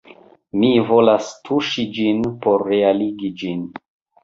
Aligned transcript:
Mi 0.61 0.71
volas 0.87 1.27
tuŝi 1.49 1.87
ĝin 1.99 2.25
por 2.47 2.67
realigi 2.73 3.33
ĝin 3.45 3.65